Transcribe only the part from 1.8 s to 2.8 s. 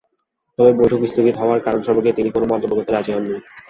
সম্পর্কে তিনি কোনো মন্তব্য